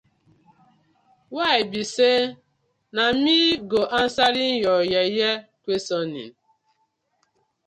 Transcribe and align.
Why 1.35 1.57
bi 1.71 1.81
say 1.95 2.19
na 2.95 3.03
mi 3.23 3.37
go 3.71 3.81
answering 3.99 4.55
yah 4.63 4.81
yeye 4.93 5.31
questioning. 5.63 6.33